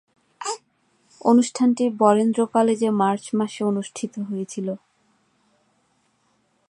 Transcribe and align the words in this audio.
অনুষ্ঠানটি 1.21 1.85
বরেন্দ্র 1.99 2.39
কলেজে 2.47 2.89
মার্চ 3.01 3.23
মাসে 3.35 3.61
অনুষ্ঠিত 3.63 4.13
হয়েছিলো। 4.19 4.73